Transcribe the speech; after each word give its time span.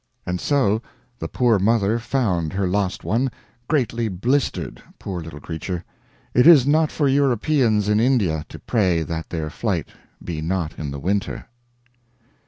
And 0.25 0.41
so 0.41 0.81
the 1.19 1.27
poor 1.27 1.59
mother 1.59 1.99
found 1.99 2.53
her 2.53 2.65
lost 2.67 3.03
one, 3.03 3.29
'greatly 3.67 4.07
blistered,' 4.07 4.81
poor 4.97 5.21
little 5.21 5.39
creature. 5.39 5.85
It 6.33 6.47
is 6.47 6.65
not 6.65 6.91
for 6.91 7.07
Europeans 7.07 7.87
in 7.87 7.99
India 7.99 8.43
to 8.49 8.57
pray 8.57 9.03
that 9.03 9.29
their 9.29 9.51
flight 9.51 9.89
be 10.23 10.41
not 10.41 10.79
in 10.79 10.89
the 10.89 10.97
winter." 10.99 11.45